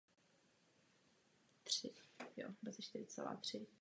Objevil 1.63 1.69
se 1.69 1.87
ve 2.19 2.29
videoklipu 2.29 2.65
Lisy 2.77 2.89
Morgan 2.95 3.09
s 3.09 3.17
názvem 3.17 3.37
„The 3.37 3.49
Club“. 3.59 3.67